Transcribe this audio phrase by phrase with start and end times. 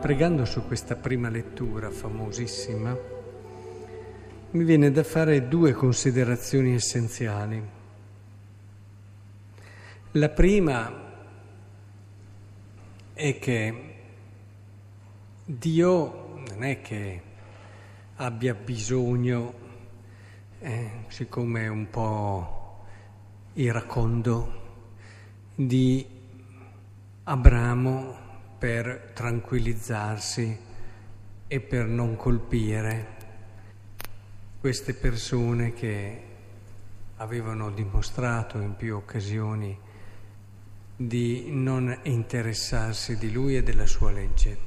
[0.00, 2.96] pregando su questa prima lettura famosissima,
[4.52, 7.62] mi viene da fare due considerazioni essenziali.
[10.12, 10.90] La prima
[13.12, 13.94] è che
[15.44, 17.22] Dio non è che
[18.16, 19.54] abbia bisogno,
[20.60, 22.84] eh, siccome è un po'
[23.52, 24.60] iracondo,
[25.54, 26.06] di
[27.24, 28.29] Abramo
[28.60, 30.58] per tranquillizzarsi
[31.46, 33.16] e per non colpire
[34.60, 36.22] queste persone che
[37.16, 39.78] avevano dimostrato in più occasioni
[40.94, 44.58] di non interessarsi di lui e della sua legge.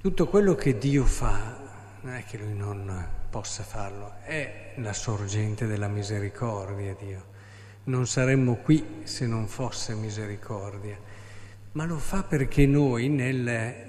[0.00, 5.66] Tutto quello che Dio fa non è che lui non possa farlo, è la sorgente
[5.66, 7.24] della misericordia Dio.
[7.84, 11.17] Non saremmo qui se non fosse misericordia
[11.72, 13.86] ma lo fa perché noi nel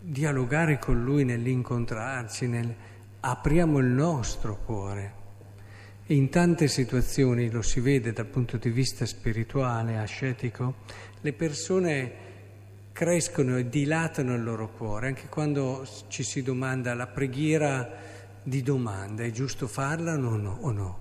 [0.00, 2.74] dialogare con Lui, nell'incontrarci, nel...
[3.20, 5.22] apriamo il nostro cuore.
[6.08, 10.74] In tante situazioni, lo si vede dal punto di vista spirituale, ascetico,
[11.22, 12.12] le persone
[12.92, 17.90] crescono e dilatano il loro cuore, anche quando ci si domanda la preghiera
[18.42, 20.12] di domanda, è giusto farla?
[20.12, 20.98] O no?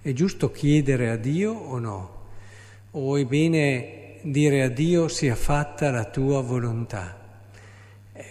[0.00, 2.26] È giusto chiedere a Dio o no?
[2.92, 7.40] O è bene dire a Dio sia fatta la tua volontà.
[8.12, 8.24] Eh,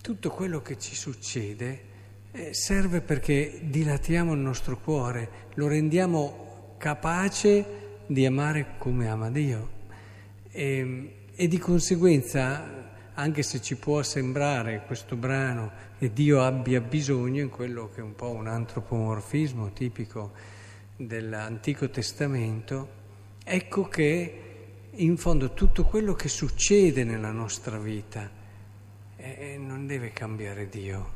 [0.00, 1.90] tutto quello che ci succede
[2.32, 9.80] eh, serve perché dilatiamo il nostro cuore, lo rendiamo capace di amare come ama Dio.
[10.50, 17.42] E, e di conseguenza, anche se ci può sembrare questo brano che Dio abbia bisogno,
[17.42, 20.32] in quello che è un po' un antropomorfismo tipico
[20.96, 23.00] dell'Antico Testamento,
[23.44, 24.51] ecco che
[24.96, 28.28] in fondo tutto quello che succede nella nostra vita
[29.16, 31.12] eh, non deve cambiare Dio,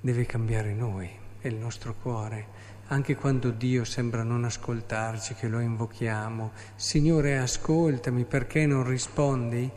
[0.00, 1.10] deve cambiare noi
[1.40, 2.72] e il nostro cuore.
[2.88, 9.68] Anche quando Dio sembra non ascoltarci, che lo invochiamo, Signore ascoltami perché non rispondi?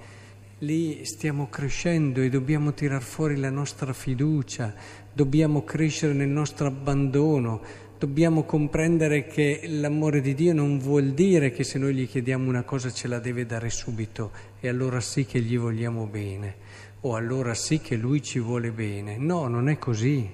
[0.59, 4.73] Lì stiamo crescendo e dobbiamo tirar fuori la nostra fiducia,
[5.13, 7.61] dobbiamo crescere nel nostro abbandono,
[7.97, 12.63] dobbiamo comprendere che l'amore di Dio non vuol dire che se noi gli chiediamo una
[12.63, 16.55] cosa ce la deve dare subito e allora sì che gli vogliamo bene
[17.01, 19.17] o allora sì che lui ci vuole bene.
[19.17, 20.29] No, non è così,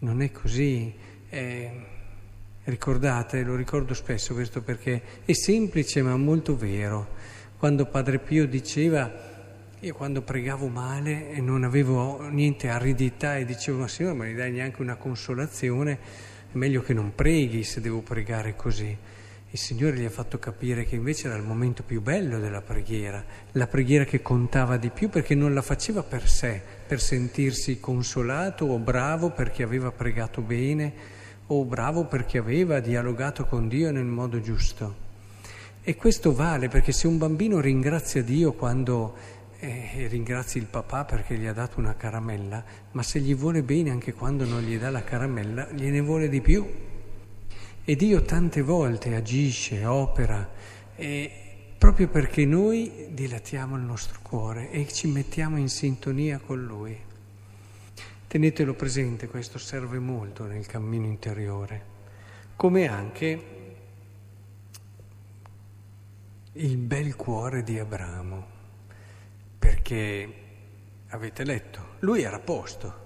[0.00, 0.92] non è così.
[1.28, 1.70] Eh,
[2.64, 7.08] ricordate, lo ricordo spesso questo perché è semplice ma molto vero.
[7.58, 9.32] Quando Padre Pio diceva...
[9.80, 14.32] Io quando pregavo male e non avevo niente aridità e dicevo ma Signore ma mi
[14.32, 15.98] dai neanche una consolazione,
[16.54, 18.96] è meglio che non preghi se devo pregare così.
[19.50, 23.24] Il Signore gli ha fatto capire che invece era il momento più bello della preghiera,
[23.52, 28.66] la preghiera che contava di più perché non la faceva per sé, per sentirsi consolato
[28.66, 30.92] o bravo perché aveva pregato bene
[31.48, 35.02] o bravo perché aveva dialogato con Dio nel modo giusto.
[35.82, 39.14] E questo vale perché se un bambino ringrazia Dio quando
[39.64, 43.90] e ringrazi il papà perché gli ha dato una caramella, ma se gli vuole bene
[43.90, 46.66] anche quando non gli dà la caramella, gliene vuole di più.
[47.84, 50.48] E Dio tante volte agisce, opera,
[51.78, 56.96] proprio perché noi dilatiamo il nostro cuore e ci mettiamo in sintonia con Lui.
[58.26, 61.82] Tenetelo presente, questo serve molto nel cammino interiore,
[62.56, 63.42] come anche
[66.52, 68.53] il bel cuore di Abramo
[69.84, 70.32] perché
[71.08, 73.02] avete letto, lui era a posto.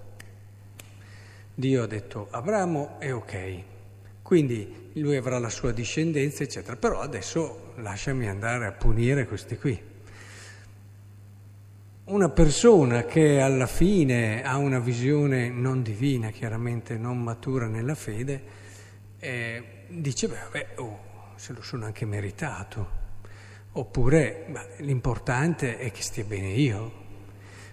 [1.53, 3.63] Dio ha detto Abramo è ok,
[4.21, 9.77] quindi lui avrà la sua discendenza, eccetera, però adesso lasciami andare a punire questi qui.
[12.05, 18.41] Una persona che alla fine ha una visione non divina, chiaramente non matura nella fede,
[19.19, 20.99] eh, dice, beh, vabbè, oh,
[21.35, 23.08] se lo sono anche meritato.
[23.71, 26.91] Oppure l'importante è che stia bene io.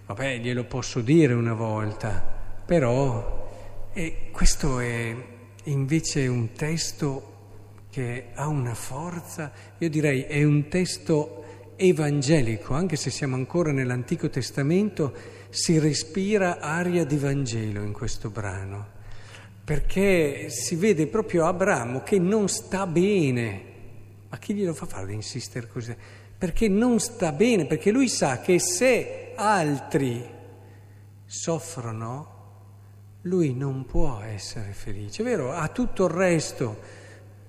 [0.06, 2.34] Vabbè, glielo posso dire una volta,
[2.64, 3.44] però
[3.92, 5.16] e questo è
[5.64, 7.34] invece un testo
[7.90, 14.28] che ha una forza, io direi è un testo evangelico, anche se siamo ancora nell'Antico
[14.28, 15.14] Testamento,
[15.48, 18.86] si respira aria di Vangelo in questo brano,
[19.64, 23.62] perché si vede proprio Abramo che non sta bene
[24.36, 25.96] ma chi glielo fa fare di insistere così?
[26.36, 30.22] Perché non sta bene, perché lui sa che se altri
[31.24, 32.34] soffrono,
[33.22, 35.52] lui non può essere felice, è vero?
[35.52, 36.78] Ha tutto il resto,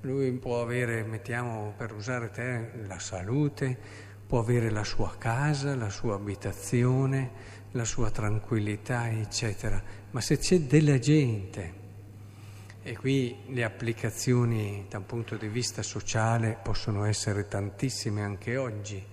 [0.02, 3.78] lui può avere, mettiamo per usare te, la salute,
[4.26, 7.32] può avere la sua casa, la sua abitazione,
[7.72, 11.74] la sua tranquillità, eccetera, ma se c'è della gente,
[12.88, 19.06] e qui le applicazioni da un punto di vista sociale possono essere tantissime anche oggi,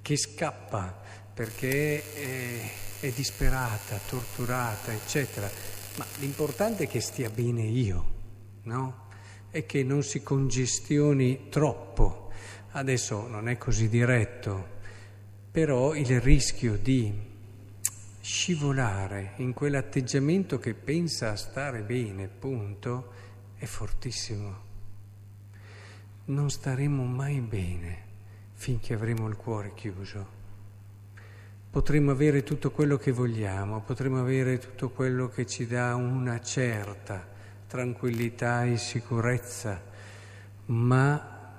[0.00, 0.96] che scappa
[1.34, 2.70] perché è,
[3.00, 5.50] è disperata, torturata, eccetera,
[5.96, 8.12] ma l'importante è che stia bene io,
[8.62, 9.08] no?
[9.50, 12.30] E che non si congestioni troppo.
[12.70, 14.68] Adesso non è così diretto,
[15.50, 17.12] però il rischio di
[18.26, 23.12] scivolare in quell'atteggiamento che pensa a stare bene, punto,
[23.54, 24.64] è fortissimo.
[26.24, 28.02] Non staremo mai bene
[28.54, 30.26] finché avremo il cuore chiuso.
[31.70, 37.24] Potremmo avere tutto quello che vogliamo, potremmo avere tutto quello che ci dà una certa
[37.68, 39.80] tranquillità e sicurezza,
[40.64, 41.54] ma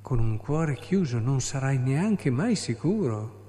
[0.00, 3.39] con un cuore chiuso non sarai neanche mai sicuro,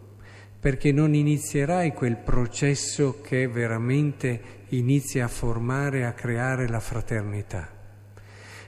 [0.62, 7.68] perché non inizierai quel processo che veramente inizia a formare, a creare la fraternità.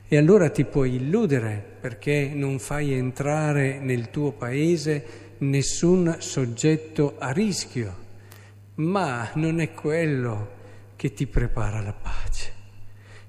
[0.07, 7.29] E allora ti puoi illudere perché non fai entrare nel tuo paese nessun soggetto a
[7.29, 7.95] rischio,
[8.75, 10.49] ma non è quello
[10.95, 12.53] che ti prepara la pace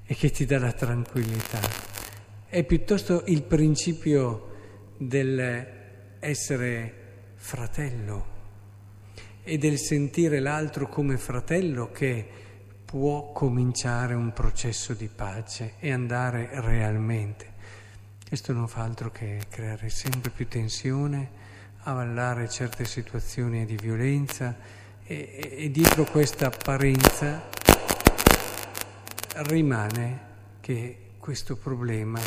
[0.06, 1.60] e che ti dà la tranquillità.
[2.48, 4.52] È piuttosto il principio
[4.96, 6.92] dell'essere
[7.34, 8.32] fratello
[9.44, 12.26] e del sentire l'altro come fratello che
[12.84, 17.52] può cominciare un processo di pace e andare realmente.
[18.26, 21.42] Questo non fa altro che creare sempre più tensione,
[21.82, 24.56] avallare certe situazioni di violenza
[25.04, 27.42] e, e dietro questa apparenza
[29.36, 32.20] rimane che questo problema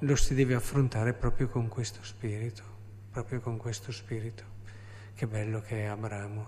[0.00, 2.62] lo si deve affrontare proprio con questo spirito,
[3.10, 4.51] proprio con questo spirito.
[5.22, 6.46] Che bello che è Abramo.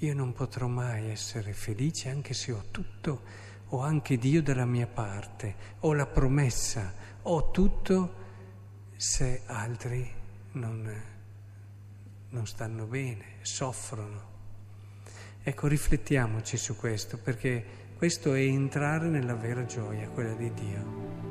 [0.00, 3.22] Io non potrò mai essere felice anche se ho tutto,
[3.68, 8.14] ho anche Dio dalla mia parte, ho la promessa, ho tutto
[8.94, 10.06] se altri
[10.52, 11.02] non,
[12.28, 14.22] non stanno bene, soffrono.
[15.42, 17.64] Ecco, riflettiamoci su questo, perché
[17.96, 21.29] questo è entrare nella vera gioia, quella di Dio.